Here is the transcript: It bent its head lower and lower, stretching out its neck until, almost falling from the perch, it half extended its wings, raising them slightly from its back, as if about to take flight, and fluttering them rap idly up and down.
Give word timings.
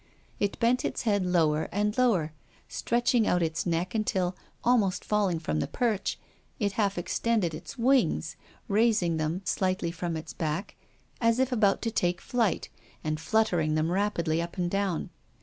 It 0.39 0.59
bent 0.59 0.83
its 0.83 1.03
head 1.03 1.27
lower 1.27 1.69
and 1.71 1.95
lower, 1.95 2.33
stretching 2.67 3.27
out 3.27 3.43
its 3.43 3.67
neck 3.67 3.93
until, 3.93 4.35
almost 4.63 5.05
falling 5.05 5.37
from 5.37 5.59
the 5.59 5.67
perch, 5.67 6.17
it 6.59 6.71
half 6.71 6.97
extended 6.97 7.53
its 7.53 7.77
wings, 7.77 8.35
raising 8.67 9.17
them 9.17 9.43
slightly 9.45 9.91
from 9.91 10.17
its 10.17 10.33
back, 10.33 10.75
as 11.21 11.37
if 11.37 11.51
about 11.51 11.83
to 11.83 11.91
take 11.91 12.19
flight, 12.19 12.67
and 13.03 13.19
fluttering 13.19 13.75
them 13.75 13.91
rap 13.91 14.17
idly 14.17 14.41
up 14.41 14.57
and 14.57 14.71
down. 14.71 15.11